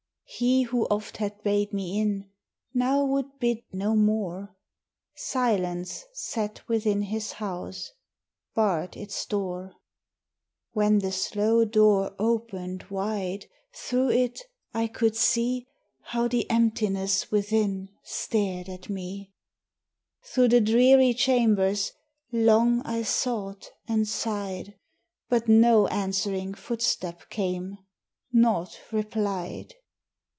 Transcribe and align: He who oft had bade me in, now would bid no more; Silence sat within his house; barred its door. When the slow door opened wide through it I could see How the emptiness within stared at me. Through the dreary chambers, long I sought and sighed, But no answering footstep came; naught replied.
He 0.33 0.61
who 0.63 0.85
oft 0.85 1.17
had 1.17 1.43
bade 1.43 1.71
me 1.73 1.99
in, 1.99 2.29
now 2.73 3.03
would 3.05 3.37
bid 3.37 3.61
no 3.73 3.95
more; 3.95 4.55
Silence 5.13 6.05
sat 6.13 6.65
within 6.69 7.01
his 7.03 7.33
house; 7.33 7.91
barred 8.55 8.95
its 8.97 9.23
door. 9.27 9.73
When 10.71 10.99
the 10.99 11.11
slow 11.11 11.63
door 11.65 12.15
opened 12.17 12.83
wide 12.89 13.47
through 13.73 14.11
it 14.11 14.41
I 14.73 14.87
could 14.87 15.15
see 15.17 15.67
How 16.01 16.27
the 16.29 16.49
emptiness 16.49 17.29
within 17.29 17.91
stared 18.01 18.67
at 18.69 18.89
me. 18.89 19.33
Through 20.23 20.47
the 20.47 20.61
dreary 20.61 21.13
chambers, 21.13 21.91
long 22.31 22.81
I 22.85 23.03
sought 23.03 23.69
and 23.87 24.07
sighed, 24.07 24.79
But 25.29 25.47
no 25.49 25.85
answering 25.87 26.53
footstep 26.55 27.29
came; 27.29 27.77
naught 28.31 28.79
replied. 28.93 29.75